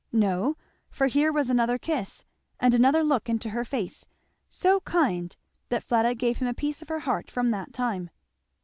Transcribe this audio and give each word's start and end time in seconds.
No, 0.11 0.57
for 0.89 1.05
here 1.05 1.31
was 1.31 1.51
another 1.51 1.77
kiss, 1.77 2.25
and 2.59 2.73
another 2.73 3.03
look 3.03 3.29
into 3.29 3.51
her 3.51 3.63
face, 3.63 4.07
so 4.49 4.79
kind 4.79 5.35
that 5.69 5.83
Fleda 5.83 6.15
gave 6.15 6.37
him 6.37 6.47
a 6.47 6.55
piece 6.55 6.81
of 6.81 6.87
her 6.87 7.01
heart 7.01 7.29
from 7.29 7.51
that 7.51 7.71
time. 7.71 8.09